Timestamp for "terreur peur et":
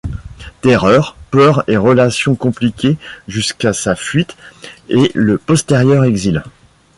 0.61-1.77